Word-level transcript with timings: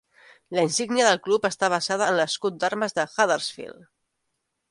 La 0.59 0.61
insígnia 0.67 1.03
del 1.07 1.19
club 1.27 1.45
està 1.49 1.69
basada 1.73 2.09
en 2.13 2.17
l'escut 2.21 2.57
d'armes 2.63 2.97
de 3.01 3.07
Huddersfield. 3.11 3.87